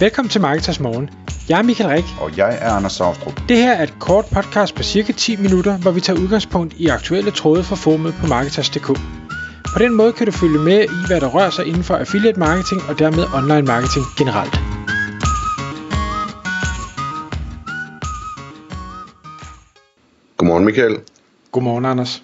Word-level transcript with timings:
Velkommen 0.00 0.30
til 0.30 0.40
Marketers 0.40 0.80
Morgen. 0.80 1.10
Jeg 1.48 1.58
er 1.58 1.62
Michael 1.62 1.90
Rik. 1.90 2.04
Og 2.20 2.36
jeg 2.36 2.58
er 2.60 2.70
Anders 2.70 2.92
Saustrup. 2.92 3.40
Det 3.48 3.56
her 3.56 3.72
er 3.72 3.82
et 3.82 3.94
kort 4.00 4.24
podcast 4.34 4.74
på 4.74 4.82
cirka 4.82 5.12
10 5.12 5.36
minutter, 5.36 5.78
hvor 5.78 5.90
vi 5.90 6.00
tager 6.00 6.20
udgangspunkt 6.20 6.74
i 6.78 6.86
aktuelle 6.86 7.30
tråde 7.30 7.62
fra 7.64 7.76
formet 7.76 8.14
på 8.20 8.26
Marketers.dk. 8.26 8.86
På 9.74 9.78
den 9.78 9.94
måde 9.94 10.12
kan 10.12 10.26
du 10.26 10.32
følge 10.32 10.58
med 10.58 10.84
i, 10.84 11.06
hvad 11.06 11.20
der 11.20 11.28
rører 11.28 11.50
sig 11.50 11.66
inden 11.66 11.82
for 11.82 11.94
affiliate 11.94 12.38
marketing 12.38 12.80
og 12.88 12.98
dermed 12.98 13.24
online 13.38 13.66
marketing 13.72 14.04
generelt. 14.18 14.54
Godmorgen 20.36 20.64
Michael. 20.64 20.96
Godmorgen, 21.52 21.84
Anders. 21.84 22.22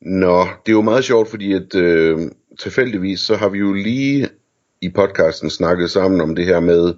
Nå, 0.00 0.38
det 0.40 0.72
er 0.72 0.78
jo 0.80 0.82
meget 0.82 1.04
sjovt, 1.04 1.30
fordi 1.30 1.52
at 1.52 1.74
øh, 1.74 2.18
tilfældigvis 2.58 3.20
så 3.20 3.36
har 3.36 3.48
vi 3.48 3.58
jo 3.58 3.72
lige 3.72 4.25
i 4.86 4.90
podcasten 4.90 5.50
snakket 5.50 5.90
sammen 5.90 6.20
om 6.20 6.34
det 6.36 6.44
her 6.44 6.60
med, 6.60 6.94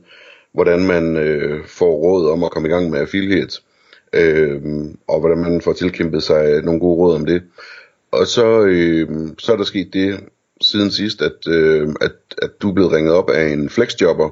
hvordan 0.52 0.86
man 0.86 1.16
øh, 1.16 1.66
får 1.66 1.92
råd 1.92 2.30
om 2.30 2.44
at 2.44 2.50
komme 2.50 2.68
i 2.68 2.72
gang 2.72 2.90
med 2.90 3.00
affiliate, 3.00 3.60
øh, 4.12 4.60
og 5.08 5.20
hvordan 5.20 5.38
man 5.38 5.60
får 5.60 5.72
tilkæmpet 5.72 6.22
sig 6.22 6.62
nogle 6.62 6.80
gode 6.80 6.96
råd 6.96 7.14
om 7.14 7.26
det. 7.26 7.42
Og 8.10 8.26
så, 8.26 8.60
øh, 8.60 9.08
så 9.38 9.52
er 9.52 9.56
der 9.56 9.64
sket 9.64 9.92
det 9.92 10.20
siden 10.60 10.90
sidst, 10.90 11.22
at, 11.22 11.48
øh, 11.48 11.88
at, 12.00 12.12
at 12.42 12.50
du 12.62 12.70
er 12.70 12.74
blevet 12.74 12.92
ringet 12.92 13.12
op 13.12 13.30
af 13.30 13.48
en 13.48 13.68
flexjobber, 13.68 14.30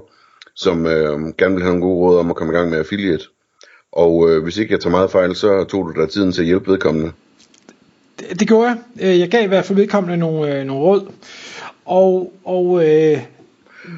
som 0.55 0.86
øh, 0.86 1.34
gerne 1.38 1.55
vil 1.55 1.62
have 1.62 1.78
nogle 1.78 1.80
gode 1.80 1.98
råd 1.98 2.19
om 2.19 2.30
at 2.30 2.36
komme 2.36 2.52
i 2.52 2.56
gang 2.56 2.70
med 2.70 2.78
affiliate. 2.78 3.25
Og 3.92 4.30
øh, 4.30 4.42
hvis 4.42 4.59
ikke 4.59 4.73
jeg 4.73 4.80
tager 4.80 4.91
meget 4.91 5.11
fejl, 5.11 5.34
så 5.34 5.64
tog 5.64 5.86
du 5.86 6.00
dig 6.00 6.09
tiden 6.11 6.33
til 6.33 6.41
at 6.41 6.47
hjælpe 6.47 6.70
vedkommende. 6.70 7.12
Det, 8.19 8.41
det 8.41 8.48
gjorde 8.48 8.69
jeg. 8.69 8.78
Øh, 9.00 9.20
jeg 9.20 9.28
gav 9.28 9.45
i 9.45 9.48
hvert 9.48 9.64
fald 9.64 9.78
vedkommende 9.78 10.16
nogle, 10.16 10.55
øh, 10.55 10.64
nogle 10.64 10.83
råd. 10.83 11.06
Og, 11.84 12.33
og 12.45 12.88
øh, 12.88 13.19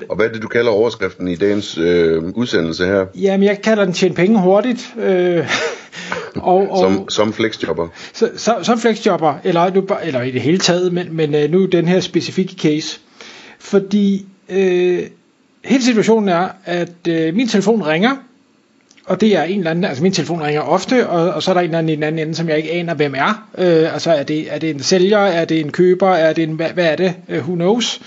og 0.09 0.16
hvad 0.16 0.27
er 0.27 0.33
det, 0.33 0.42
du 0.42 0.48
kalder 0.48 0.70
overskriften 0.70 1.28
i 1.28 1.37
dagens 1.37 1.78
øh, 1.78 2.23
udsendelse 2.34 2.86
her? 2.86 3.06
Jamen, 3.14 3.44
jeg 3.44 3.62
kalder 3.62 3.84
den 3.84 3.95
tjene 3.95 4.14
penge 4.14 4.41
hurtigt. 4.41 4.95
Øh, 4.98 5.47
og, 6.34 6.70
og, 6.70 6.78
som, 6.78 7.08
som 7.08 7.33
flexjobber? 7.33 7.89
Så, 8.12 8.30
så, 8.36 8.56
som 8.62 8.78
flexjobber, 8.78 9.34
eller, 9.45 9.75
nu, 9.75 9.86
eller 10.03 10.22
i 10.22 10.30
det 10.30 10.41
hele 10.41 10.58
taget, 10.58 10.92
men, 10.92 11.06
men 11.11 11.34
øh, 11.34 11.50
nu 11.50 11.67
den 11.67 11.89
her 11.89 12.00
specifikke 12.00 12.55
case. 12.58 13.00
Fordi 13.58 14.27
øh, 14.48 15.03
hele 15.64 15.83
situationen 15.83 16.28
er, 16.28 16.48
at 16.64 17.08
øh, 17.08 17.34
min 17.34 17.48
telefon 17.48 17.83
ringer, 17.83 18.17
og 19.08 19.20
det 19.20 19.36
er 19.36 19.42
en 19.42 19.58
eller 19.58 19.70
anden, 19.70 19.84
altså 19.84 20.02
min 20.02 20.12
telefon 20.12 20.42
ringer 20.42 20.61
ofte, 20.61 21.08
og, 21.08 21.34
og 21.34 21.42
så 21.42 21.50
er 21.50 21.55
der 21.55 21.61
en 21.61 21.64
eller 21.64 21.78
anden 21.78 21.92
i 21.92 21.95
den 21.95 22.02
anden 22.02 22.19
ende, 22.19 22.34
som 22.34 22.48
jeg 22.48 22.56
ikke 22.56 22.73
aner, 22.73 22.95
hvem 22.95 23.14
er. 23.14 23.48
Øh, 23.58 23.95
altså 23.95 24.11
er 24.11 24.23
det, 24.23 24.55
er 24.55 24.58
det 24.58 24.70
en 24.70 24.83
sælger, 24.83 25.19
er 25.19 25.45
det 25.45 25.61
en 25.61 25.73
køber, 25.73 26.11
er 26.11 26.33
det 26.33 26.45
en, 26.45 26.52
hvad, 26.52 26.70
hvad 26.70 26.86
er 26.86 26.97
det, 26.97 27.14
uh, 27.28 27.36
who 27.36 27.55
knows? 27.55 28.00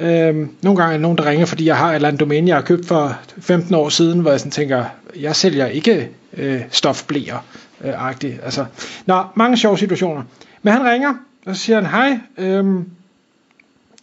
Øhm, 0.00 0.50
nogle 0.62 0.76
gange 0.76 0.92
er 0.92 0.96
der 0.96 1.02
nogen, 1.02 1.18
der 1.18 1.26
ringer, 1.26 1.46
fordi 1.46 1.66
jeg 1.66 1.76
har 1.76 1.90
et 1.90 1.94
eller 1.94 2.08
andet 2.08 2.20
domæne, 2.20 2.48
jeg 2.48 2.56
har 2.56 2.62
købt 2.62 2.86
for 2.86 3.18
15 3.40 3.74
år 3.74 3.88
siden, 3.88 4.20
hvor 4.20 4.30
jeg 4.30 4.40
sådan 4.40 4.52
tænker, 4.52 4.84
jeg 5.20 5.36
sælger 5.36 5.66
ikke 5.66 6.08
øh, 6.36 6.60
stofblæer. 6.70 7.44
Øh, 7.84 8.06
agtigt. 8.08 8.40
altså, 8.42 8.64
nå, 9.06 9.22
mange 9.34 9.56
sjove 9.56 9.78
situationer. 9.78 10.22
Men 10.62 10.72
han 10.72 10.84
ringer, 10.84 11.14
og 11.46 11.56
så 11.56 11.62
siger 11.62 11.80
han, 11.80 11.90
hej, 11.90 12.18
øhm, 12.38 12.84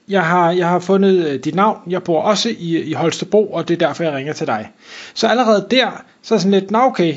jeg 0.08 0.24
har, 0.24 0.52
jeg 0.52 0.68
har 0.70 0.80
fundet 0.80 1.28
øh, 1.28 1.40
dit 1.40 1.56
navn, 1.56 1.78
jeg 1.88 2.04
bor 2.04 2.22
også 2.22 2.50
i, 2.50 2.82
i 2.82 2.94
Holstebro, 2.94 3.54
og 3.54 3.68
det 3.68 3.74
er 3.82 3.88
derfor, 3.88 4.04
jeg 4.04 4.14
ringer 4.14 4.34
til 4.34 4.48
dig. 4.48 4.72
Så 5.14 5.28
allerede 5.28 5.68
der, 5.72 6.04
så 6.22 6.36
er 6.36 6.40
sådan 6.40 6.60
lidt, 6.60 6.72
nå 6.72 6.80
okay, 6.80 7.16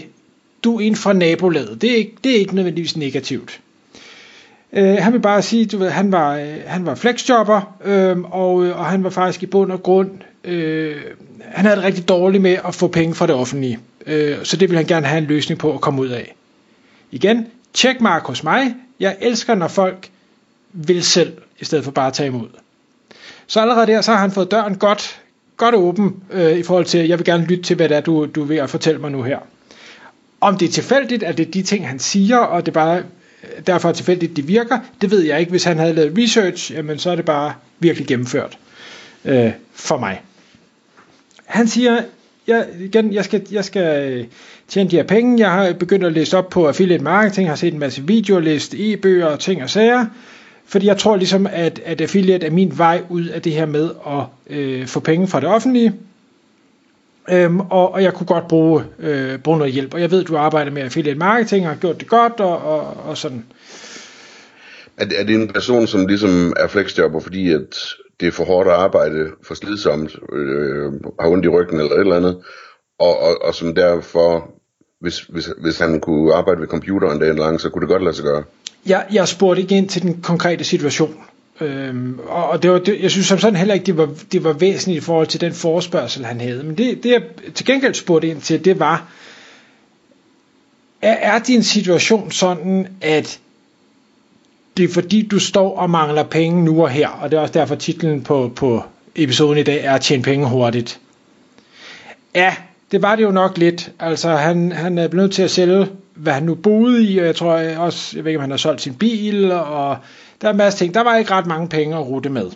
du 0.64 0.76
er 0.76 0.80
en 0.80 0.96
fra 0.96 1.12
nabolaget, 1.12 1.82
det 1.82 1.92
er 1.92 1.96
ikke, 1.96 2.14
det 2.24 2.32
er 2.32 2.36
ikke 2.36 2.54
nødvendigvis 2.54 2.96
negativt. 2.96 3.60
Øh, 4.72 4.96
han 5.00 5.12
vil 5.12 5.20
bare 5.20 5.42
sige, 5.42 5.66
du 5.66 5.78
ved, 5.78 5.90
han 5.90 6.12
var, 6.12 6.36
øh, 6.36 6.56
han 6.66 6.86
var 6.86 6.94
flexjobber, 6.94 7.76
øhm, 7.84 8.24
øh, 8.24 8.30
og, 8.30 8.54
og 8.54 8.86
han 8.86 9.04
var 9.04 9.10
faktisk 9.10 9.42
i 9.42 9.46
bund 9.46 9.72
og 9.72 9.82
grund, 9.82 10.10
øh, 10.44 10.96
han 11.40 11.64
havde 11.64 11.76
det 11.76 11.84
rigtig 11.84 12.08
dårligt 12.08 12.42
med 12.42 12.56
at 12.64 12.74
få 12.74 12.88
penge 12.88 13.14
fra 13.14 13.26
det 13.26 13.34
offentlige. 13.34 13.78
Øh, 14.06 14.36
så 14.44 14.56
det 14.56 14.68
vil 14.68 14.76
han 14.76 14.86
gerne 14.86 15.06
have 15.06 15.18
en 15.18 15.24
løsning 15.24 15.60
på 15.60 15.74
at 15.74 15.80
komme 15.80 16.00
ud 16.00 16.08
af. 16.08 16.34
Igen, 17.10 17.46
tjek 17.74 18.00
mark 18.00 18.26
hos 18.26 18.44
mig. 18.44 18.74
Jeg 19.00 19.16
elsker, 19.20 19.54
når 19.54 19.68
folk 19.68 20.10
vil 20.72 21.02
selv, 21.04 21.32
i 21.58 21.64
stedet 21.64 21.84
for 21.84 21.90
bare 21.90 22.06
at 22.06 22.12
tage 22.12 22.26
imod. 22.26 22.48
Så 23.46 23.60
allerede 23.60 23.86
der, 23.86 24.00
så 24.00 24.10
har 24.10 24.18
han 24.18 24.30
fået 24.30 24.50
døren 24.50 24.76
godt, 24.76 25.20
godt 25.56 25.74
åben 25.74 26.16
øh, 26.30 26.58
i 26.58 26.62
forhold 26.62 26.84
til, 26.84 27.08
jeg 27.08 27.18
vil 27.18 27.24
gerne 27.24 27.44
lytte 27.44 27.62
til, 27.62 27.76
hvad 27.76 27.88
det 27.88 27.96
er, 27.96 28.00
du, 28.00 28.26
du 28.26 28.42
er 28.42 28.46
ved 28.46 28.56
at 28.56 28.70
fortælle 28.70 29.00
mig 29.00 29.10
nu 29.10 29.22
her. 29.22 29.38
Om 30.40 30.58
det 30.58 30.68
er 30.68 30.72
tilfældigt, 30.72 31.22
at 31.22 31.38
det 31.38 31.46
er 31.46 31.50
de 31.50 31.62
ting, 31.62 31.88
han 31.88 31.98
siger, 31.98 32.36
og 32.38 32.66
det 32.66 32.74
bare 32.74 33.02
derfor 33.66 33.88
er 33.88 33.92
tilfældigt, 33.92 34.36
det 34.36 34.48
virker, 34.48 34.78
det 35.00 35.10
ved 35.10 35.20
jeg 35.20 35.40
ikke. 35.40 35.50
Hvis 35.50 35.64
han 35.64 35.78
havde 35.78 35.92
lavet 35.92 36.18
research, 36.18 36.72
jamen 36.72 36.98
så 36.98 37.10
er 37.10 37.16
det 37.16 37.24
bare 37.24 37.52
virkelig 37.78 38.06
gennemført 38.06 38.58
øh, 39.24 39.50
for 39.72 39.98
mig. 39.98 40.22
Han 41.44 41.68
siger, 41.68 42.02
jeg, 42.46 42.66
igen, 42.80 43.12
jeg 43.12 43.24
skal, 43.24 43.46
jeg 43.50 43.64
skal 43.64 44.12
øh, 44.12 44.24
tjene 44.68 44.90
de 44.90 44.96
her 44.96 45.02
penge. 45.02 45.40
Jeg 45.40 45.50
har 45.50 45.72
begyndt 45.72 46.04
at 46.04 46.12
læse 46.12 46.38
op 46.38 46.50
på 46.50 46.68
affiliate 46.68 47.04
marketing, 47.04 47.48
har 47.48 47.56
set 47.56 47.72
en 47.72 47.78
masse 47.78 48.02
videoer, 48.06 48.40
læst 48.40 48.74
e-bøger 48.74 49.26
og 49.26 49.40
ting 49.40 49.62
og 49.62 49.70
sager. 49.70 50.06
Fordi 50.66 50.86
jeg 50.86 50.98
tror 50.98 51.16
ligesom, 51.16 51.46
at, 51.46 51.80
at 51.84 52.00
affiliate 52.00 52.46
er 52.46 52.50
min 52.50 52.78
vej 52.78 53.02
ud 53.08 53.26
af 53.26 53.42
det 53.42 53.52
her 53.52 53.66
med 53.66 53.90
at 54.06 54.56
øh, 54.56 54.86
få 54.86 55.00
penge 55.00 55.28
fra 55.28 55.40
det 55.40 55.48
offentlige. 55.48 55.92
Øhm, 57.30 57.60
og, 57.60 57.92
og 57.94 58.02
jeg 58.02 58.14
kunne 58.14 58.26
godt 58.26 58.48
bruge, 58.48 58.84
øh, 58.98 59.38
bruge 59.38 59.58
noget 59.58 59.72
hjælp. 59.72 59.94
Og 59.94 60.00
jeg 60.00 60.10
ved, 60.10 60.24
du 60.24 60.36
arbejder 60.36 60.70
med 60.70 60.82
affiliate 60.82 61.18
marketing 61.18 61.66
og 61.66 61.72
har 61.72 61.78
gjort 61.80 62.00
det 62.00 62.08
godt 62.08 62.40
og, 62.40 62.62
og, 62.62 62.96
og 63.04 63.16
sådan. 63.16 63.44
Er, 64.96 65.06
er 65.18 65.24
det 65.24 65.34
en 65.34 65.48
person, 65.48 65.86
som 65.86 66.06
ligesom 66.06 66.52
er 66.56 66.66
flexjobber, 66.66 67.20
fordi 67.20 67.52
at 67.52 67.78
det 68.20 68.28
er 68.28 68.32
for 68.32 68.44
hårdt 68.44 68.68
at 68.68 68.74
arbejde, 68.74 69.30
for 69.42 69.54
slidsomt, 69.54 70.16
øh, 70.32 70.92
har 71.20 71.28
ondt 71.28 71.44
i 71.44 71.48
ryggen 71.48 71.80
eller 71.80 71.92
et 71.92 72.00
eller 72.00 72.16
andet, 72.16 72.38
og, 72.98 73.18
og, 73.18 73.42
og 73.42 73.54
som 73.54 73.74
derfor, 73.74 74.50
hvis, 75.00 75.20
hvis, 75.20 75.50
hvis 75.62 75.78
han 75.78 76.00
kunne 76.00 76.34
arbejde 76.34 76.60
ved 76.60 76.68
computeren 76.68 77.20
dagen 77.20 77.38
lang, 77.38 77.60
så 77.60 77.70
kunne 77.70 77.80
det 77.80 77.88
godt 77.88 78.04
lade 78.04 78.14
sig 78.14 78.24
gøre? 78.24 78.44
Jeg, 78.86 79.06
jeg 79.12 79.28
spurgte 79.28 79.62
ikke 79.62 79.76
ind 79.76 79.88
til 79.88 80.02
den 80.02 80.22
konkrete 80.22 80.64
situation. 80.64 81.16
Øhm, 81.60 82.18
og 82.28 82.62
det 82.62 82.70
var, 82.70 82.78
det, 82.78 83.00
jeg 83.02 83.10
synes 83.10 83.26
som 83.26 83.38
sådan 83.38 83.56
heller 83.56 83.74
ikke, 83.74 83.86
det 83.86 83.96
var, 83.96 84.08
det 84.32 84.44
var 84.44 84.52
væsentligt 84.52 85.02
i 85.02 85.04
forhold 85.04 85.26
til 85.26 85.40
den 85.40 85.52
forespørgsel, 85.52 86.24
han 86.24 86.40
havde. 86.40 86.62
Men 86.62 86.78
det, 86.78 87.02
det 87.02 87.10
jeg 87.10 87.22
til 87.54 87.66
gengæld 87.66 87.94
spurgte 87.94 88.28
ind 88.28 88.40
til, 88.40 88.64
det 88.64 88.80
var, 88.80 89.08
er, 91.02 91.12
er 91.12 91.38
din 91.38 91.62
situation 91.62 92.30
sådan, 92.30 92.88
at 93.00 93.40
det 94.76 94.84
er 94.84 94.88
fordi, 94.88 95.26
du 95.26 95.38
står 95.38 95.76
og 95.76 95.90
mangler 95.90 96.22
penge 96.22 96.64
nu 96.64 96.82
og 96.82 96.90
her, 96.90 97.08
og 97.08 97.30
det 97.30 97.36
er 97.36 97.40
også 97.40 97.54
derfor 97.54 97.74
titlen 97.74 98.22
på, 98.22 98.52
på 98.56 98.82
episoden 99.16 99.58
i 99.58 99.62
dag 99.62 99.84
er 99.84 99.92
at 99.92 100.00
tjene 100.00 100.22
penge 100.22 100.48
hurtigt. 100.48 101.00
Ja, 102.34 102.54
det 102.92 103.02
var 103.02 103.16
det 103.16 103.22
jo 103.22 103.30
nok 103.30 103.58
lidt. 103.58 103.92
Altså, 104.00 104.30
han, 104.36 104.72
han 104.72 104.98
er 104.98 105.08
blevet 105.08 105.24
nødt 105.24 105.34
til 105.34 105.42
at 105.42 105.50
sælge, 105.50 105.86
hvad 106.14 106.32
han 106.32 106.42
nu 106.42 106.54
boede 106.54 107.04
i, 107.04 107.18
og 107.18 107.26
jeg 107.26 107.36
tror 107.36 107.52
også, 107.76 108.16
jeg 108.16 108.24
ved 108.24 108.30
ikke, 108.30 108.38
om 108.38 108.42
han 108.42 108.50
har 108.50 108.56
solgt 108.56 108.82
sin 108.82 108.94
bil, 108.94 109.52
og 109.52 109.96
der 110.40 110.48
er 110.48 110.52
en 110.52 110.56
masse 110.56 110.78
ting. 110.78 110.94
Der 110.94 111.00
var 111.00 111.16
ikke 111.16 111.30
ret 111.30 111.46
mange 111.46 111.68
penge 111.68 111.96
at 111.96 112.06
rute 112.06 112.28
med. 112.28 112.50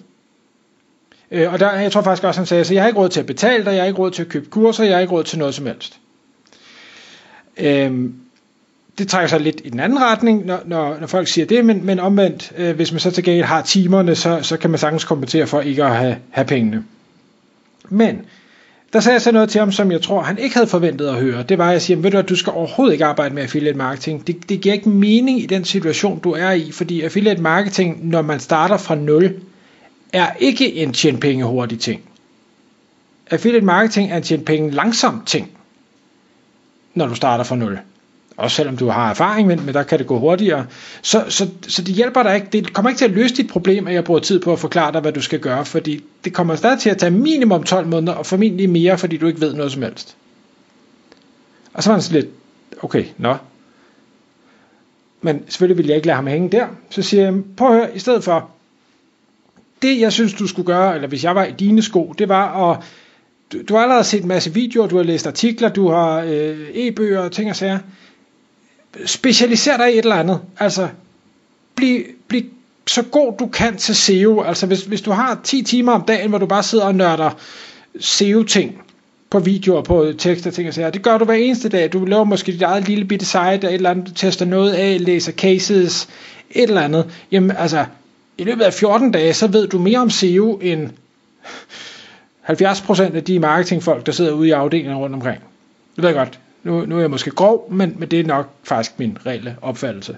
Øh, 1.31 1.53
og 1.53 1.61
der, 1.61 1.73
jeg 1.73 1.93
tror 1.93 2.03
faktisk 2.03 2.25
også, 2.25 2.41
han 2.41 2.47
sagde, 2.47 2.65
så 2.65 2.75
jeg 2.75 2.83
har 2.83 2.89
ikke 2.89 3.01
råd 3.01 3.09
til 3.09 3.21
at 3.21 3.27
betale 3.27 3.65
dig, 3.65 3.71
jeg 3.71 3.81
har 3.81 3.87
ikke 3.87 3.99
råd 3.99 4.11
til 4.11 4.23
at 4.23 4.29
købe 4.29 4.51
kurser, 4.51 4.85
jeg 4.85 4.95
har 4.95 5.01
ikke 5.01 5.13
råd 5.13 5.25
til 5.25 5.39
noget 5.39 5.55
som 5.55 5.67
helst. 5.67 5.99
Øh, 7.57 8.11
det 8.99 9.09
trækker 9.09 9.29
sig 9.29 9.41
lidt 9.41 9.61
i 9.65 9.71
den 9.71 9.81
anden 9.81 10.03
retning, 10.03 10.47
når, 10.47 10.61
når, 10.65 10.97
når 11.01 11.07
folk 11.07 11.29
siger 11.29 11.47
det, 11.47 11.65
men, 11.65 11.87
men 11.87 12.01
omvendt, 12.01 12.53
øh, 12.57 12.77
hvis 12.77 12.93
man 12.93 13.01
så 13.01 13.11
til 13.11 13.25
gengæld 13.25 13.47
har 13.47 13.63
timerne, 13.63 14.15
så, 14.15 14.43
så 14.43 14.57
kan 14.57 14.71
man 14.71 14.79
sagtens 14.79 15.05
kompensere 15.05 15.47
for 15.47 15.61
ikke 15.61 15.85
at 15.85 15.97
have, 15.97 16.17
have 16.31 16.47
pengene. 16.47 16.85
Men 17.89 18.27
der 18.93 19.01
sagde 19.01 19.15
jeg 19.15 19.23
så 19.23 19.33
noget 19.33 19.49
til 19.51 19.59
ham, 19.59 19.73
som 19.73 19.93
jeg 19.93 20.03
tror, 20.03 20.23
han 20.23 20.39
ikke 20.39 20.55
havde 20.55 20.67
forventet 20.67 21.09
at 21.09 21.15
høre. 21.15 21.43
Det 21.43 21.59
var, 21.59 21.67
at 21.67 21.73
jeg 21.73 21.83
siger, 21.83 21.97
ved 22.01 22.11
du 22.11 22.19
at 22.19 22.29
du 22.29 22.37
skal 22.37 22.53
overhovedet 22.53 22.93
ikke 22.93 23.05
arbejde 23.05 23.35
med 23.35 23.43
affiliate 23.43 23.79
marketing. 23.79 24.27
Det, 24.27 24.49
det 24.49 24.61
giver 24.61 24.75
ikke 24.75 24.89
mening 24.89 25.43
i 25.43 25.47
den 25.47 25.65
situation, 25.65 26.19
du 26.19 26.33
er 26.33 26.51
i, 26.51 26.71
fordi 26.73 27.01
affiliate 27.03 27.43
marketing, 27.43 28.09
når 28.09 28.23
man 28.23 28.41
starter 28.41 28.77
fra 28.77 28.95
nul, 28.95 29.35
er 30.13 30.27
ikke 30.41 30.75
en 30.75 30.93
tjene 30.93 31.19
penge 31.19 31.45
hurtig 31.45 31.81
ting. 31.81 32.01
Affiliate 33.31 33.67
marketing 33.67 34.11
er 34.13 34.17
en 34.17 34.23
tjene 34.23 34.45
penge 34.45 34.71
langsom 34.71 35.23
ting, 35.27 35.51
når 36.95 37.07
du 37.07 37.15
starter 37.15 37.45
fra 37.45 37.57
nul 37.57 37.79
også 38.43 38.57
selvom 38.57 38.77
du 38.77 38.89
har 38.89 39.11
erfaring, 39.11 39.49
men, 39.49 39.67
men 39.67 39.75
der 39.75 39.83
kan 39.83 39.99
det 39.99 40.07
gå 40.07 40.19
hurtigere. 40.19 40.67
Så, 41.03 41.25
så, 41.29 41.49
så 41.69 41.83
det 41.83 41.95
hjælper 41.95 42.23
dig 42.23 42.35
ikke, 42.35 42.47
det 42.53 42.73
kommer 42.73 42.89
ikke 42.89 42.99
til 42.99 43.05
at 43.05 43.11
løse 43.11 43.37
dit 43.37 43.51
problem, 43.51 43.87
at 43.87 43.95
jeg 43.95 44.05
bruger 44.05 44.21
tid 44.21 44.41
på 44.41 44.53
at 44.53 44.59
forklare 44.59 44.93
dig, 44.93 45.01
hvad 45.01 45.13
du 45.13 45.21
skal 45.21 45.41
gøre, 45.41 45.65
fordi 45.65 46.05
det 46.25 46.33
kommer 46.33 46.57
stadig 46.57 46.79
til 46.79 46.91
at 46.91 46.99
tage 46.99 47.11
minimum 47.11 47.63
12 47.63 47.87
måneder, 47.87 48.13
og 48.13 48.27
formentlig 48.27 48.71
mere, 48.71 48.99
fordi 48.99 49.17
du 49.17 49.27
ikke 49.27 49.41
ved 49.41 49.55
noget 49.55 49.73
som 49.73 49.83
helst. 49.83 50.17
Og 51.75 51.83
så 51.83 51.91
var 51.91 51.95
han 51.95 52.03
sådan 52.03 52.21
lidt, 52.21 52.33
okay, 52.83 53.05
nå. 53.19 53.37
Men 55.21 55.43
selvfølgelig 55.49 55.77
ville 55.77 55.89
jeg 55.89 55.97
ikke 55.97 56.07
lade 56.07 56.17
ham 56.17 56.27
hænge 56.27 56.49
der. 56.49 56.67
Så 56.91 57.03
siger 57.03 57.23
jeg, 57.23 57.35
prøv 57.57 57.69
at 57.69 57.75
høre, 57.75 57.97
i 57.97 57.99
stedet 57.99 58.25
for, 58.25 58.51
det 59.83 60.01
jeg 60.01 60.13
synes, 60.13 60.35
du 60.35 60.47
skulle 60.47 60.67
gøre, 60.67 60.95
eller 60.95 61.09
hvis 61.09 61.25
jeg 61.25 61.35
var 61.35 61.45
i 61.45 61.53
dine 61.53 61.83
sko, 61.83 62.15
det 62.19 62.29
var 62.29 62.71
at, 62.71 62.79
du, 63.53 63.59
du 63.69 63.75
har 63.75 63.83
allerede 63.83 64.05
set 64.05 64.23
en 64.23 64.29
masse 64.29 64.55
videoer, 64.55 64.87
du 64.87 64.97
har 64.97 65.03
læst 65.03 65.27
artikler, 65.27 65.69
du 65.69 65.89
har 65.89 66.21
øh, 66.21 66.69
e-bøger 66.75 67.21
og 67.21 67.33
ting 67.33 67.51
og 67.51 67.57
sager 67.57 67.79
specialiser 69.07 69.77
dig 69.77 69.95
i 69.95 69.99
et 69.99 70.03
eller 70.03 70.17
andet. 70.17 70.41
Altså, 70.59 70.89
bliv, 71.75 72.03
bliv 72.29 72.43
så 72.87 73.03
god 73.03 73.33
du 73.39 73.47
kan 73.47 73.77
til 73.77 73.95
SEO. 73.97 74.43
Altså, 74.43 74.67
hvis, 74.67 74.83
hvis 74.83 75.01
du 75.01 75.11
har 75.11 75.41
10 75.45 75.63
timer 75.63 75.93
om 75.93 76.03
dagen, 76.03 76.29
hvor 76.29 76.39
du 76.39 76.47
bare 76.47 76.63
sidder 76.63 76.85
og 76.85 76.95
nørder 76.95 77.31
SEO-ting 78.01 78.83
på 79.31 79.39
videoer, 79.39 79.83
på 79.83 80.13
tekster, 80.19 80.51
ting 80.51 80.69
og 80.69 80.75
sager. 80.75 80.91
Det 80.91 81.03
gør 81.03 81.19
du 81.19 81.25
hver 81.25 81.35
eneste 81.35 81.69
dag. 81.69 81.93
Du 81.93 82.05
laver 82.05 82.25
måske 82.25 82.53
dit 82.53 82.63
eget 82.63 82.89
lille 82.89 83.05
bitte 83.05 83.27
site, 83.27 83.55
et 83.55 83.65
eller 83.65 83.91
andet, 83.91 84.07
du 84.07 84.15
tester 84.15 84.45
noget 84.45 84.73
af, 84.73 85.05
læser 85.05 85.33
cases, 85.33 86.09
et 86.51 86.63
eller 86.63 86.81
andet. 86.81 87.11
Jamen 87.33 87.51
altså, 87.57 87.85
i 88.39 88.45
løbet 88.45 88.63
af 88.63 88.75
14 88.75 89.11
dage, 89.11 89.35
så 89.35 89.47
ved 89.47 89.69
du 89.69 89.79
mere 89.79 89.99
om 89.99 90.11
SEO 90.11 90.59
end 90.63 90.91
70% 92.49 93.17
af 93.17 93.25
de 93.25 93.39
marketingfolk, 93.39 94.07
der 94.07 94.13
sidder 94.13 94.33
ude 94.33 94.49
i 94.49 94.51
afdelingen 94.51 94.97
rundt 94.97 95.15
omkring. 95.15 95.41
Det 95.97 96.03
ved 96.03 96.11
jeg 96.11 96.17
godt. 96.19 96.39
Nu, 96.63 96.87
nu 96.87 96.97
er 96.97 97.01
jeg 97.01 97.11
måske 97.11 97.31
grov, 97.31 97.73
men, 97.73 97.95
men 97.99 98.11
det 98.11 98.21
er 98.21 98.25
nok 98.25 98.49
faktisk 98.63 98.99
min 98.99 99.19
reelle 99.27 99.57
opfattelse. 99.63 100.17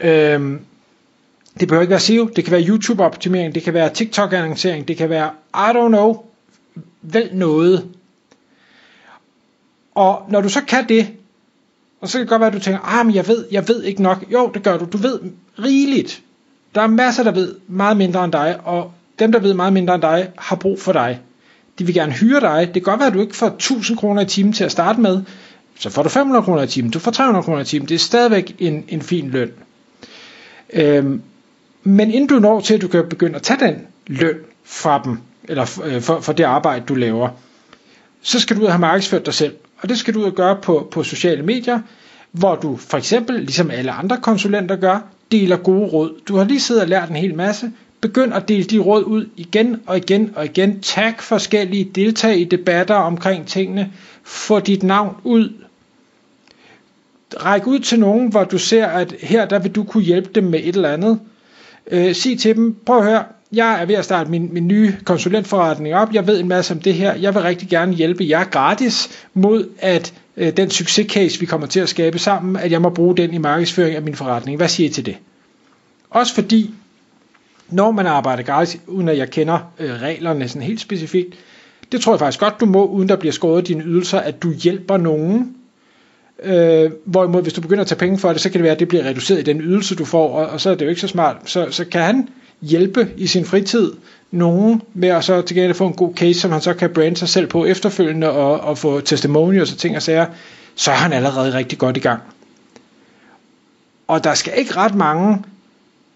Øhm, 0.00 0.60
det 1.60 1.68
behøver 1.68 1.82
ikke 1.82 1.90
være 1.90 2.00
SEO, 2.00 2.30
det 2.36 2.44
kan 2.44 2.52
være 2.52 2.68
YouTube-optimering, 2.68 3.54
det 3.54 3.62
kan 3.62 3.74
være 3.74 3.90
TikTok-annoncering, 3.90 4.88
det 4.88 4.96
kan 4.96 5.10
være, 5.10 5.30
I 5.54 5.76
don't 5.76 5.88
know, 5.88 6.24
vel 7.02 7.30
noget. 7.32 7.88
Og 9.94 10.26
når 10.28 10.40
du 10.40 10.48
så 10.48 10.60
kan 10.64 10.88
det, 10.88 11.08
og 12.00 12.08
så 12.08 12.18
kan 12.18 12.20
det 12.20 12.28
godt 12.28 12.40
være, 12.40 12.46
at 12.48 12.54
du 12.54 12.60
tænker, 12.60 12.80
ah, 12.80 13.06
men 13.06 13.14
jeg 13.14 13.28
ved, 13.28 13.46
jeg 13.50 13.68
ved 13.68 13.82
ikke 13.82 14.02
nok. 14.02 14.24
Jo, 14.32 14.50
det 14.54 14.62
gør 14.62 14.78
du. 14.78 14.84
Du 14.84 14.98
ved 14.98 15.20
rigeligt. 15.58 16.22
Der 16.74 16.80
er 16.80 16.86
masser, 16.86 17.22
der 17.22 17.30
ved 17.30 17.54
meget 17.66 17.96
mindre 17.96 18.24
end 18.24 18.32
dig, 18.32 18.60
og 18.64 18.92
dem, 19.18 19.32
der 19.32 19.38
ved 19.38 19.54
meget 19.54 19.72
mindre 19.72 19.94
end 19.94 20.02
dig, 20.02 20.30
har 20.38 20.56
brug 20.56 20.80
for 20.80 20.92
dig. 20.92 21.20
De 21.78 21.84
vil 21.84 21.94
gerne 21.94 22.12
hyre 22.12 22.40
dig. 22.40 22.66
Det 22.66 22.72
kan 22.72 22.82
godt 22.82 23.00
være, 23.00 23.06
at 23.06 23.14
du 23.14 23.20
ikke 23.20 23.36
får 23.36 23.46
1000 23.46 23.98
kroner 23.98 24.22
i 24.22 24.26
timen 24.26 24.52
til 24.52 24.64
at 24.64 24.72
starte 24.72 25.00
med. 25.00 25.22
Så 25.78 25.90
får 25.90 26.02
du 26.02 26.08
500 26.08 26.44
kroner 26.44 26.62
i 26.62 26.66
timen. 26.66 26.90
Du 26.90 26.98
får 26.98 27.10
300 27.10 27.42
kroner 27.44 27.60
i 27.60 27.64
timen. 27.64 27.88
Det 27.88 27.94
er 27.94 27.98
stadigvæk 27.98 28.56
en, 28.58 28.84
en 28.88 29.02
fin 29.02 29.30
løn. 29.30 29.50
Øhm, 30.72 31.22
men 31.82 32.10
inden 32.10 32.28
du 32.28 32.38
når 32.38 32.60
til, 32.60 32.74
at 32.74 32.82
du 32.82 32.88
kan 32.88 33.08
begynde 33.08 33.36
at 33.36 33.42
tage 33.42 33.60
den 33.60 33.86
løn 34.06 34.36
fra 34.64 35.02
dem, 35.04 35.18
eller 35.44 35.64
for, 35.64 36.00
for, 36.00 36.20
for 36.20 36.32
det 36.32 36.44
arbejde, 36.44 36.84
du 36.88 36.94
laver, 36.94 37.28
så 38.22 38.40
skal 38.40 38.56
du 38.56 38.60
ud 38.60 38.66
og 38.66 38.72
have 38.72 38.80
markedsført 38.80 39.26
dig 39.26 39.34
selv. 39.34 39.54
Og 39.78 39.88
det 39.88 39.98
skal 39.98 40.14
du 40.14 40.20
ud 40.20 40.24
og 40.24 40.32
gøre 40.34 40.56
på, 40.62 40.88
på 40.90 41.02
sociale 41.02 41.42
medier, 41.42 41.80
hvor 42.32 42.54
du 42.54 42.76
for 42.76 42.96
eksempel, 42.98 43.36
ligesom 43.40 43.70
alle 43.70 43.92
andre 43.92 44.16
konsulenter 44.22 44.76
gør, 44.76 44.98
deler 45.32 45.56
gode 45.56 45.86
råd. 45.86 46.20
Du 46.28 46.36
har 46.36 46.44
lige 46.44 46.60
siddet 46.60 46.82
og 46.82 46.88
lært 46.88 47.08
en 47.10 47.16
hel 47.16 47.34
masse. 47.34 47.72
Begynd 48.00 48.34
at 48.34 48.48
dele 48.48 48.64
de 48.64 48.78
råd 48.78 49.04
ud 49.04 49.28
igen 49.36 49.76
og 49.86 49.96
igen 49.96 50.32
og 50.36 50.44
igen. 50.44 50.80
Tag 50.80 51.14
forskellige, 51.20 51.84
deltag 51.84 52.40
i 52.40 52.44
debatter 52.44 52.94
omkring 52.94 53.46
tingene. 53.46 53.92
Få 54.22 54.60
dit 54.60 54.82
navn 54.82 55.16
ud. 55.24 55.52
Ræk 57.44 57.66
ud 57.66 57.78
til 57.78 58.00
nogen, 58.00 58.28
hvor 58.28 58.44
du 58.44 58.58
ser, 58.58 58.86
at 58.86 59.14
her 59.20 59.46
der 59.46 59.58
vil 59.58 59.72
du 59.72 59.84
kunne 59.84 60.04
hjælpe 60.04 60.30
dem 60.34 60.44
med 60.44 60.60
et 60.62 60.76
eller 60.76 60.92
andet. 60.92 61.20
Øh, 61.90 62.14
sig 62.14 62.38
til 62.38 62.56
dem, 62.56 62.76
prøv 62.86 62.98
at 62.98 63.04
høre, 63.04 63.24
jeg 63.52 63.82
er 63.82 63.86
ved 63.86 63.94
at 63.94 64.04
starte 64.04 64.30
min, 64.30 64.48
min 64.52 64.68
nye 64.68 64.94
konsulentforretning 65.04 65.94
op. 65.94 66.14
Jeg 66.14 66.26
ved 66.26 66.40
en 66.40 66.48
masse 66.48 66.74
om 66.74 66.80
det 66.80 66.94
her. 66.94 67.14
Jeg 67.14 67.34
vil 67.34 67.42
rigtig 67.42 67.68
gerne 67.68 67.92
hjælpe 67.92 68.26
jer 68.28 68.44
gratis 68.44 69.08
mod, 69.34 69.68
at 69.78 70.14
øh, 70.36 70.56
den 70.56 70.70
succescase, 70.70 71.40
vi 71.40 71.46
kommer 71.46 71.66
til 71.66 71.80
at 71.80 71.88
skabe 71.88 72.18
sammen, 72.18 72.56
at 72.56 72.72
jeg 72.72 72.82
må 72.82 72.90
bruge 72.90 73.16
den 73.16 73.34
i 73.34 73.38
markedsføring 73.38 73.96
af 73.96 74.02
min 74.02 74.14
forretning. 74.14 74.56
Hvad 74.56 74.68
siger 74.68 74.88
I 74.88 74.92
til 74.92 75.06
det? 75.06 75.16
Også 76.10 76.34
fordi, 76.34 76.74
når 77.68 77.90
man 77.90 78.06
arbejder 78.06 78.42
gratis, 78.42 78.80
uden 78.86 79.08
at 79.08 79.18
jeg 79.18 79.30
kender 79.30 79.58
øh, 79.78 79.90
reglerne 80.02 80.48
sådan 80.48 80.62
helt 80.62 80.80
specifikt, 80.80 81.34
det 81.92 82.00
tror 82.00 82.12
jeg 82.12 82.18
faktisk 82.18 82.40
godt, 82.40 82.60
du 82.60 82.66
må, 82.66 82.86
uden 82.86 83.08
der 83.08 83.16
bliver 83.16 83.32
skåret 83.32 83.68
dine 83.68 83.84
ydelser, 83.84 84.18
at 84.18 84.42
du 84.42 84.52
hjælper 84.52 84.96
nogen. 84.96 85.55
Øh, 86.42 86.90
hvorimod, 87.04 87.42
hvis 87.42 87.52
du 87.52 87.60
begynder 87.60 87.80
at 87.80 87.86
tage 87.88 87.98
penge 87.98 88.18
for 88.18 88.32
det, 88.32 88.40
så 88.40 88.50
kan 88.50 88.58
det 88.58 88.62
være, 88.62 88.72
at 88.72 88.80
det 88.80 88.88
bliver 88.88 89.04
reduceret 89.04 89.40
i 89.40 89.42
den 89.42 89.60
ydelse, 89.60 89.94
du 89.94 90.04
får, 90.04 90.38
og, 90.38 90.46
og 90.46 90.60
så 90.60 90.70
er 90.70 90.74
det 90.74 90.84
jo 90.84 90.88
ikke 90.90 91.00
så 91.00 91.08
smart. 91.08 91.36
Så, 91.44 91.66
så 91.70 91.84
kan 91.84 92.02
han 92.02 92.28
hjælpe 92.62 93.08
i 93.16 93.26
sin 93.26 93.44
fritid 93.44 93.92
nogen 94.30 94.82
med 94.94 95.08
at 95.08 95.24
så 95.24 95.42
til 95.42 95.56
gengæld 95.56 95.74
få 95.74 95.86
en 95.86 95.92
god 95.92 96.14
case, 96.14 96.40
som 96.40 96.52
han 96.52 96.60
så 96.60 96.74
kan 96.74 96.90
brande 96.90 97.16
sig 97.16 97.28
selv 97.28 97.46
på 97.46 97.64
efterfølgende 97.64 98.30
og, 98.30 98.60
og 98.60 98.78
få 98.78 99.00
testimonials 99.00 99.72
og 99.72 99.78
ting 99.78 99.96
og 99.96 100.02
sager, 100.02 100.26
så 100.74 100.90
er 100.90 100.94
han 100.94 101.12
allerede 101.12 101.54
rigtig 101.54 101.78
godt 101.78 101.96
i 101.96 102.00
gang. 102.00 102.22
Og 104.08 104.24
der 104.24 104.34
skal 104.34 104.52
ikke 104.56 104.76
ret 104.76 104.94
mange 104.94 105.42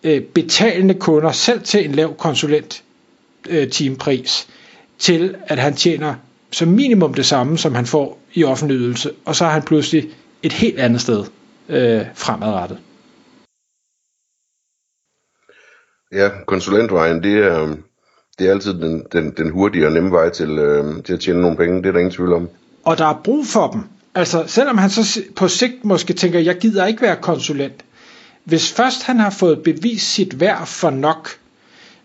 øh, 0.02 0.22
betalende 0.22 0.94
kunder 0.94 1.32
selv 1.32 1.60
til 1.62 1.84
en 1.84 1.92
lav 1.92 2.16
konsulent 2.16 2.82
øh, 3.48 3.68
timepris 3.68 4.48
til 4.98 5.34
at 5.46 5.58
han 5.58 5.74
tjener 5.76 6.14
som 6.52 6.68
minimum 6.68 7.14
det 7.14 7.26
samme, 7.26 7.58
som 7.58 7.74
han 7.74 7.86
får 7.86 8.20
i 8.34 8.44
offentlig 8.44 8.76
ydelse, 8.76 9.12
og 9.24 9.36
så 9.36 9.44
er 9.44 9.48
han 9.48 9.62
pludselig 9.62 10.08
et 10.42 10.52
helt 10.52 10.78
andet 10.78 11.00
sted 11.00 11.24
øh, 11.68 12.02
fremadrettet. 12.14 12.78
Ja, 16.12 16.28
konsulentvejen, 16.46 17.22
det 17.22 17.38
er, 17.38 17.76
det 18.38 18.46
er 18.46 18.50
altid 18.50 18.74
den, 18.74 19.02
den, 19.12 19.30
den 19.36 19.50
hurtige 19.50 19.86
og 19.86 19.92
nemme 19.92 20.10
vej 20.10 20.30
til, 20.30 20.50
øh, 20.50 21.02
til 21.04 21.12
at 21.12 21.20
tjene 21.20 21.40
nogle 21.40 21.56
penge, 21.56 21.78
det 21.82 21.86
er 21.86 21.92
der 21.92 21.98
ingen 21.98 22.14
tvivl 22.14 22.32
om. 22.32 22.48
Og 22.84 22.98
der 22.98 23.06
er 23.06 23.20
brug 23.24 23.46
for 23.46 23.70
dem. 23.70 23.82
Altså, 24.14 24.44
selvom 24.46 24.78
han 24.78 24.90
så 24.90 25.20
på 25.36 25.48
sigt 25.48 25.84
måske 25.84 26.12
tænker, 26.12 26.38
jeg 26.38 26.58
gider 26.58 26.86
ikke 26.86 27.02
være 27.02 27.16
konsulent. 27.16 27.84
Hvis 28.44 28.72
først 28.72 29.02
han 29.02 29.18
har 29.18 29.30
fået 29.30 29.62
bevist 29.62 30.14
sit 30.14 30.40
værd 30.40 30.66
for 30.66 30.90
nok, 30.90 31.28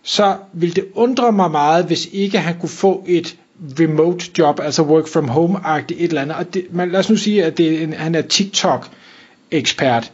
så 0.02 0.36
vil 0.52 0.76
det 0.76 0.84
undre 0.94 1.32
mig 1.32 1.50
meget, 1.50 1.84
hvis 1.84 2.08
ikke 2.12 2.38
han 2.38 2.60
kunne 2.60 2.68
få 2.68 3.04
et 3.06 3.36
remote 3.80 4.30
job, 4.38 4.60
altså 4.62 4.82
work 4.82 5.06
from 5.08 5.28
home-agtigt 5.28 5.96
et 6.02 6.08
eller 6.08 6.22
andet. 6.22 6.36
Og 6.36 6.54
det, 6.54 6.66
man, 6.70 6.90
lad 6.90 7.00
os 7.00 7.10
nu 7.10 7.16
sige, 7.16 7.44
at 7.44 7.58
det 7.58 7.78
er 7.78 7.82
en, 7.84 7.92
han 7.92 8.14
er 8.14 8.22
TikTok-ekspert 8.22 10.12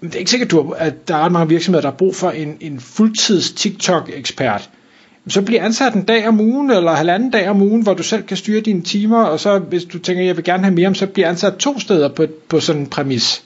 Men 0.00 0.10
det 0.10 0.14
er 0.16 0.18
ikke 0.18 0.30
sikkert, 0.30 0.50
du 0.50 0.62
har, 0.62 0.74
at 0.74 1.08
der 1.08 1.16
er 1.16 1.20
ret 1.24 1.32
mange 1.32 1.48
virksomheder, 1.48 1.82
der 1.82 1.90
har 1.90 1.96
brug 1.96 2.16
for 2.16 2.30
en, 2.30 2.56
en 2.60 2.80
fuldtids 2.80 3.52
TikTok-ekspert. 3.52 4.70
Så 5.28 5.42
bliver 5.42 5.62
ansat 5.64 5.94
en 5.94 6.04
dag 6.04 6.28
om 6.28 6.40
ugen, 6.40 6.70
eller 6.70 6.92
halvanden 6.92 7.30
dag 7.30 7.48
om 7.48 7.62
ugen, 7.62 7.82
hvor 7.82 7.94
du 7.94 8.02
selv 8.02 8.22
kan 8.22 8.36
styre 8.36 8.60
dine 8.60 8.82
timer, 8.82 9.22
og 9.24 9.40
så 9.40 9.58
hvis 9.58 9.84
du 9.84 9.98
tænker, 9.98 10.24
jeg 10.24 10.36
vil 10.36 10.44
gerne 10.44 10.62
have 10.62 10.74
mere, 10.74 10.94
så 10.94 11.06
bliver 11.06 11.28
ansat 11.28 11.56
to 11.56 11.80
steder 11.80 12.08
på, 12.08 12.26
på 12.48 12.60
sådan 12.60 12.80
en 12.82 12.86
præmis. 12.90 13.44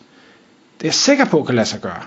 Det 0.79 0.85
er 0.85 0.89
jeg 0.89 0.95
sikker 0.95 1.25
på, 1.25 1.43
kan 1.43 1.55
lade 1.55 1.67
sig 1.67 1.81
gøre. 1.81 2.03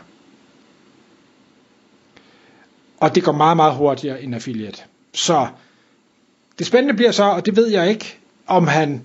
Og 3.00 3.15
det 3.15 3.24
går 3.24 3.31
meget, 3.31 3.56
meget 3.57 3.74
hurtigere 3.74 4.24
end 4.24 4.36
affiliate. 4.36 4.81
Så 5.13 5.48
det 6.59 6.67
spændende 6.67 6.94
bliver 6.94 7.11
så, 7.11 7.23
og 7.23 7.45
det 7.45 7.55
ved 7.55 7.67
jeg 7.67 7.89
ikke, 7.89 8.17
om 8.47 8.67
han 8.67 9.01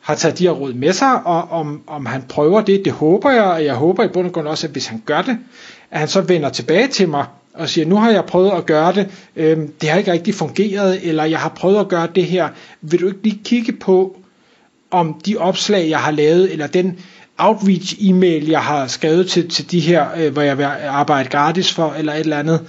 har 0.00 0.14
taget 0.14 0.38
de 0.38 0.44
her 0.44 0.50
råd 0.50 0.72
med 0.72 0.92
sig, 0.92 1.26
og 1.26 1.50
om, 1.50 1.82
om 1.86 2.06
han 2.06 2.22
prøver 2.28 2.60
det, 2.60 2.84
det 2.84 2.92
håber 2.92 3.30
jeg, 3.30 3.44
og 3.44 3.64
jeg 3.64 3.74
håber 3.74 4.04
i 4.04 4.08
bund 4.08 4.26
og 4.26 4.32
grund 4.32 4.48
også, 4.48 4.66
at 4.66 4.72
hvis 4.72 4.86
han 4.86 5.02
gør 5.06 5.22
det, 5.22 5.38
at 5.90 5.98
han 5.98 6.08
så 6.08 6.20
vender 6.20 6.48
tilbage 6.48 6.88
til 6.88 7.08
mig 7.08 7.24
og 7.54 7.68
siger, 7.68 7.86
nu 7.86 7.96
har 7.96 8.10
jeg 8.10 8.24
prøvet 8.24 8.50
at 8.50 8.66
gøre 8.66 8.92
det, 8.92 9.10
øhm, 9.36 9.72
det 9.80 9.88
har 9.88 9.98
ikke 9.98 10.12
rigtig 10.12 10.34
fungeret, 10.34 11.08
eller 11.08 11.24
jeg 11.24 11.38
har 11.38 11.48
prøvet 11.48 11.80
at 11.80 11.88
gøre 11.88 12.08
det 12.14 12.24
her, 12.24 12.48
vil 12.80 13.00
du 13.00 13.06
ikke 13.06 13.22
lige 13.22 13.40
kigge 13.44 13.72
på, 13.72 14.16
om 14.90 15.20
de 15.26 15.36
opslag, 15.36 15.88
jeg 15.88 15.98
har 15.98 16.10
lavet, 16.10 16.52
eller 16.52 16.66
den 16.66 16.98
outreach 17.38 17.94
e-mail, 18.00 18.48
jeg 18.48 18.60
har 18.60 18.86
skrevet 18.86 19.30
til, 19.30 19.48
til 19.48 19.70
de 19.70 19.80
her, 19.80 20.06
øh, 20.16 20.32
hvor 20.32 20.42
jeg 20.42 20.58
vil 20.58 20.64
arbejde 20.88 21.28
gratis 21.28 21.72
for, 21.72 21.94
eller 21.98 22.12
et 22.12 22.20
eller 22.20 22.38
andet, 22.38 22.60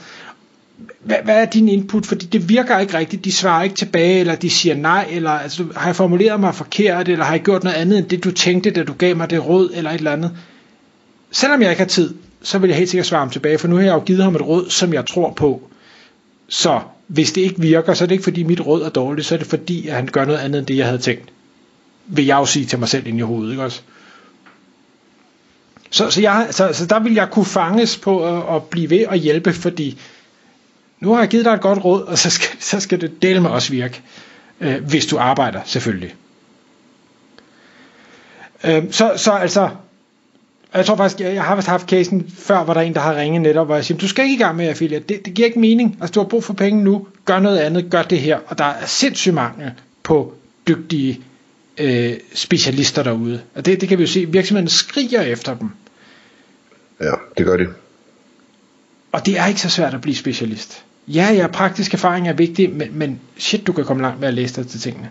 hvad, 1.03 1.17
hvad 1.23 1.41
er 1.41 1.45
din 1.45 1.69
input? 1.69 2.05
Fordi 2.05 2.25
det 2.25 2.49
virker 2.49 2.79
ikke 2.79 2.97
rigtigt. 2.97 3.25
De 3.25 3.31
svarer 3.31 3.63
ikke 3.63 3.75
tilbage, 3.75 4.19
eller 4.19 4.35
de 4.35 4.49
siger 4.49 4.75
nej, 4.75 5.07
eller 5.11 5.29
altså, 5.29 5.65
har 5.75 5.85
jeg 5.85 5.95
formuleret 5.95 6.39
mig 6.39 6.55
forkert, 6.55 7.09
eller 7.09 7.25
har 7.25 7.33
jeg 7.33 7.41
gjort 7.41 7.63
noget 7.63 7.77
andet 7.77 7.97
end 7.97 8.07
det, 8.07 8.23
du 8.23 8.31
tænkte, 8.31 8.71
da 8.71 8.83
du 8.83 8.93
gav 8.93 9.15
mig 9.15 9.29
det 9.29 9.47
råd, 9.47 9.71
eller 9.73 9.91
et 9.91 9.97
eller 9.97 10.11
andet. 10.11 10.31
Selvom 11.31 11.61
jeg 11.61 11.69
ikke 11.69 11.81
har 11.81 11.87
tid, 11.87 12.13
så 12.41 12.57
vil 12.57 12.67
jeg 12.67 12.77
helt 12.77 12.89
sikkert 12.89 13.05
svare 13.07 13.19
ham 13.19 13.29
tilbage, 13.29 13.57
for 13.57 13.67
nu 13.67 13.75
har 13.75 13.83
jeg 13.83 13.93
jo 13.93 13.99
givet 13.99 14.23
ham 14.23 14.35
et 14.35 14.41
råd, 14.41 14.69
som 14.69 14.93
jeg 14.93 15.05
tror 15.05 15.33
på. 15.33 15.61
Så 16.47 16.79
hvis 17.07 17.31
det 17.31 17.41
ikke 17.41 17.61
virker, 17.61 17.93
så 17.93 18.03
er 18.03 18.05
det 18.05 18.15
ikke 18.15 18.23
fordi 18.23 18.43
mit 18.43 18.65
råd 18.65 18.81
er 18.81 18.89
dårligt, 18.89 19.27
så 19.27 19.35
er 19.35 19.39
det 19.39 19.47
fordi, 19.47 19.87
at 19.87 19.95
han 19.95 20.05
gør 20.11 20.25
noget 20.25 20.39
andet 20.39 20.59
end 20.59 20.67
det, 20.67 20.77
jeg 20.77 20.85
havde 20.85 21.01
tænkt. 21.01 21.29
Vil 22.05 22.25
jeg 22.25 22.35
jo 22.37 22.45
sige 22.45 22.65
til 22.65 22.79
mig 22.79 22.89
selv 22.89 23.07
ind 23.07 23.17
i 23.17 23.21
hovedet, 23.21 23.51
ikke 23.51 23.63
også? 23.63 23.81
Så, 25.89 26.09
så, 26.09 26.21
jeg, 26.21 26.47
så, 26.51 26.69
så 26.73 26.85
der 26.85 26.99
vil 26.99 27.13
jeg 27.13 27.29
kunne 27.31 27.45
fanges 27.45 27.97
på 27.97 28.25
at, 28.25 28.55
at 28.55 28.63
blive 28.63 28.89
ved 28.89 29.05
og 29.05 29.15
hjælpe, 29.15 29.53
fordi 29.53 29.99
nu 31.03 31.13
har 31.13 31.19
jeg 31.19 31.29
givet 31.29 31.45
dig 31.45 31.51
et 31.53 31.61
godt 31.61 31.85
råd, 31.85 32.01
og 32.01 32.17
så 32.17 32.29
skal, 32.29 32.49
så 32.59 32.79
skal 32.79 33.01
det 33.01 33.21
dele 33.21 33.39
med 33.41 33.49
os 33.49 33.71
virke, 33.71 34.01
øh, 34.61 34.83
hvis 34.83 35.05
du 35.05 35.17
arbejder 35.17 35.61
selvfølgelig. 35.65 36.15
Øh, 38.63 38.83
så, 38.91 39.13
så 39.15 39.31
altså, 39.31 39.69
jeg 40.73 40.85
tror 40.85 40.95
faktisk, 40.95 41.19
jeg, 41.19 41.33
jeg 41.33 41.43
har 41.43 41.55
vist 41.55 41.67
haft 41.67 41.89
casen 41.89 42.29
før, 42.37 42.63
hvor 42.63 42.73
der 42.73 42.81
er 42.81 42.85
en, 42.85 42.93
der 42.93 42.99
har 43.01 43.15
ringet 43.15 43.41
netop, 43.41 43.67
hvor 43.67 43.75
jeg 43.75 43.85
siger, 43.85 43.97
du 43.97 44.07
skal 44.07 44.23
ikke 44.25 44.35
i 44.35 44.37
gang 44.37 44.57
med 44.57 44.67
affiliate, 44.67 45.05
det, 45.09 45.25
det 45.25 45.33
giver 45.33 45.45
ikke 45.45 45.59
mening, 45.59 45.97
altså 46.01 46.13
du 46.13 46.19
har 46.19 46.27
brug 46.27 46.43
for 46.43 46.53
penge 46.53 46.83
nu, 46.83 47.07
gør 47.25 47.39
noget 47.39 47.57
andet, 47.57 47.89
gør 47.91 48.01
det 48.03 48.19
her, 48.19 48.39
og 48.47 48.57
der 48.57 48.65
er 48.65 48.85
sindssygt 48.85 49.35
mangel 49.35 49.71
på 50.03 50.33
dygtige 50.67 51.21
øh, 51.77 52.13
specialister 52.33 53.03
derude, 53.03 53.41
og 53.55 53.65
det, 53.65 53.81
det 53.81 53.89
kan 53.89 53.97
vi 53.97 54.03
jo 54.03 54.07
se, 54.07 54.25
virksomheden 54.25 54.69
skriger 54.69 55.21
efter 55.21 55.57
dem. 55.57 55.69
Ja, 57.01 57.11
det 57.37 57.45
gør 57.45 57.57
de. 57.57 57.65
Og 59.11 59.25
det 59.25 59.39
er 59.39 59.45
ikke 59.45 59.61
så 59.61 59.69
svært 59.69 59.93
at 59.93 60.01
blive 60.01 60.15
specialist. 60.15 60.83
Ja, 61.07 61.31
ja, 61.33 61.47
praktisk 61.47 61.93
erfaring 61.93 62.27
er 62.27 62.33
vigtig, 62.33 62.75
men, 62.75 62.87
men 62.93 63.21
shit, 63.37 63.67
du 63.67 63.73
kan 63.73 63.85
komme 63.85 64.03
langt 64.03 64.19
med 64.19 64.27
at 64.27 64.33
læse 64.33 64.61
dig 64.61 64.69
til 64.69 64.79
tingene. 64.79 65.09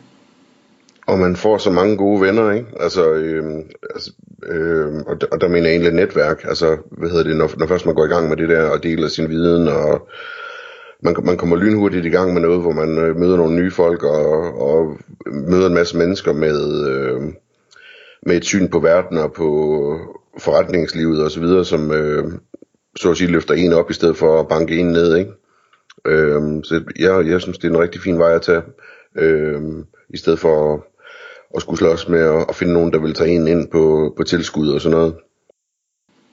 Og 1.06 1.18
man 1.18 1.36
får 1.36 1.58
så 1.58 1.70
mange 1.70 1.96
gode 1.96 2.20
venner, 2.20 2.50
ikke? 2.52 2.66
Altså, 2.80 3.12
øh, 3.12 3.44
altså 3.94 4.12
øh, 4.46 4.94
og, 5.06 5.20
der, 5.20 5.26
og 5.32 5.40
der 5.40 5.48
mener 5.48 5.66
jeg 5.66 5.72
egentlig 5.72 5.92
netværk. 5.92 6.44
Altså, 6.44 6.76
hvad 6.90 7.10
hedder 7.10 7.24
det, 7.24 7.36
når, 7.36 7.50
når 7.58 7.66
først 7.66 7.86
man 7.86 7.94
går 7.94 8.04
i 8.04 8.08
gang 8.08 8.28
med 8.28 8.36
det 8.36 8.48
der 8.48 8.62
og 8.62 8.82
deler 8.82 9.08
sin 9.08 9.28
viden 9.28 9.68
og 9.68 10.08
man, 11.02 11.16
man 11.24 11.36
kommer 11.36 11.56
lynhurtigt 11.56 12.06
i 12.06 12.10
gang 12.10 12.32
med 12.32 12.42
noget, 12.42 12.60
hvor 12.60 12.72
man 12.72 12.98
øh, 12.98 13.16
møder 13.16 13.36
nogle 13.36 13.54
nye 13.54 13.70
folk 13.70 14.02
og, 14.02 14.60
og 14.60 14.96
møder 15.26 15.66
en 15.66 15.74
masse 15.74 15.98
mennesker 15.98 16.32
med, 16.32 16.88
øh, 16.88 17.20
med 18.26 18.36
et 18.36 18.44
syn 18.44 18.68
på 18.68 18.78
verden 18.78 19.18
og 19.18 19.32
på 19.32 19.98
forretningslivet 20.38 21.24
osv., 21.24 21.64
som 21.64 21.92
øh, 21.92 22.32
så 22.96 23.10
at 23.10 23.16
sige 23.16 23.30
løfter 23.30 23.54
en 23.54 23.72
op 23.72 23.90
i 23.90 23.94
stedet 23.94 24.16
for 24.16 24.40
at 24.40 24.48
banke 24.48 24.78
en 24.78 24.86
ned. 24.86 25.16
Ikke? 25.16 25.30
Øhm, 26.06 26.64
så 26.64 26.82
jeg, 26.98 27.26
jeg 27.26 27.40
synes, 27.40 27.58
det 27.58 27.68
er 27.70 27.74
en 27.74 27.80
rigtig 27.80 28.00
fin 28.00 28.18
vej 28.18 28.34
at 28.34 28.42
tage, 28.42 28.62
øhm, 29.18 29.84
i 30.10 30.16
stedet 30.16 30.38
for 30.38 30.74
at, 30.74 30.80
at 31.56 31.62
skulle 31.62 31.78
slås 31.78 32.08
med 32.08 32.20
at, 32.20 32.46
at 32.48 32.54
finde 32.56 32.72
nogen, 32.72 32.92
der 32.92 32.98
vil 32.98 33.14
tage 33.14 33.30
en 33.30 33.48
ind 33.48 33.68
på, 33.68 34.14
på 34.16 34.22
tilskud 34.22 34.68
og 34.68 34.80
sådan 34.80 34.98
noget. 34.98 35.14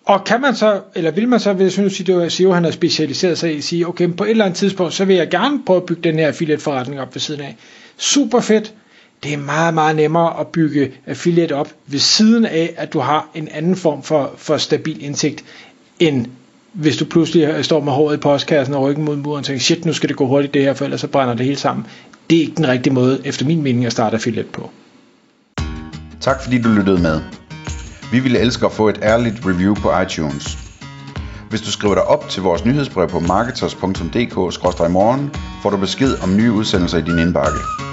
Og 0.06 0.24
kan 0.24 0.42
man 0.42 0.56
så, 0.56 0.82
eller 0.96 1.12
vil 1.12 1.28
man 1.28 1.40
så, 1.40 1.54
hvis 1.54 1.80
nu 1.80 1.90
siger, 1.90 2.22
at 2.22 2.32
Sio, 2.32 2.52
han 2.52 2.64
har 2.64 2.72
specialiseret 2.72 3.38
sig 3.38 3.54
i 3.54 3.58
at 3.58 3.64
sige, 3.64 3.88
okay, 3.88 4.16
på 4.18 4.24
et 4.24 4.30
eller 4.30 4.46
andet 4.46 4.58
tidspunkt, 4.58 4.94
så 4.94 5.06
vil 5.06 5.16
jeg 5.16 5.30
gerne 5.30 5.62
prøve 5.66 5.78
at 5.78 5.86
bygge 5.86 6.02
den 6.02 6.20
her 6.20 6.28
affiliate 6.28 6.62
forretning 6.62 7.02
op 7.02 7.16
ved 7.16 7.20
siden 7.20 7.42
af. 7.42 7.58
Super 7.98 8.40
fedt. 8.40 8.74
Det 9.24 9.34
er 9.34 9.38
meget, 9.38 9.74
meget 9.74 9.96
nemmere 9.96 10.40
at 10.40 10.48
bygge 10.48 10.94
affiliate 11.06 11.54
op 11.54 11.74
ved 11.88 12.00
siden 12.00 12.46
af, 12.46 12.74
at 12.78 12.94
du 12.94 13.00
har 13.00 13.30
en 13.36 13.48
anden 13.48 13.76
form 13.76 14.04
for, 14.04 14.34
for 14.38 14.58
stabil 14.58 15.04
indtægt, 15.04 15.46
end 16.00 16.26
hvis 16.74 16.98
du 16.98 17.06
pludselig 17.06 17.66
står 17.66 17.84
med 17.84 17.94
håret 17.94 18.16
i 18.16 18.20
postkassen 18.20 18.76
og 18.76 18.82
ryggen 18.82 19.06
mod 19.06 19.16
muren 19.16 19.40
og 19.40 19.46
tænker, 19.46 19.62
shit, 19.62 19.86
nu 19.86 19.94
skal 19.94 20.10
det 20.10 20.18
gå 20.18 20.28
hurtigt 20.28 20.54
det 20.54 20.62
her, 20.62 20.74
for 20.74 20.86
ellers 20.86 21.02
så 21.02 21.08
brænder 21.08 21.34
det 21.34 21.46
hele 21.46 21.58
sammen. 21.58 21.86
Det 22.30 22.38
er 22.38 22.42
ikke 22.42 22.56
den 22.56 22.68
rigtige 22.68 22.94
måde, 22.94 23.22
efter 23.26 23.46
min 23.46 23.64
mening, 23.64 23.86
at 23.86 23.92
starte 23.92 24.14
affiliate 24.14 24.50
på. 24.50 24.70
Tak 26.22 26.44
fordi 26.44 26.62
du 26.62 26.70
lyttede 26.70 27.02
med. 27.02 27.22
Vi 28.12 28.20
ville 28.20 28.40
elske 28.40 28.66
at 28.66 28.72
få 28.72 28.90
et 28.90 29.00
ærligt 29.04 29.46
review 29.46 29.76
på 29.76 30.00
iTunes. 30.00 30.58
Hvis 31.50 31.62
du 31.62 31.72
skriver 31.72 31.96
dig 31.96 32.04
op 32.04 32.30
til 32.30 32.44
vores 32.44 32.66
nyhedsbrev 32.66 33.10
på 33.10 33.20
marketers.dk-morgen, 33.20 35.32
får 35.62 35.70
du 35.70 35.78
besked 35.78 36.18
om 36.24 36.38
nye 36.38 36.52
udsendelser 36.52 36.98
i 36.98 37.02
din 37.02 37.20
indbakke. 37.20 37.89